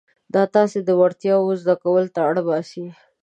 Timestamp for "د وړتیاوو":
0.83-1.59